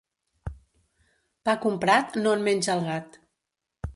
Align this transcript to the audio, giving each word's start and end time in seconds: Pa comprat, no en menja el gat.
Pa 1.49 1.55
comprat, 1.67 2.17
no 2.23 2.33
en 2.39 2.43
menja 2.49 2.73
el 2.79 2.83
gat. 2.91 3.23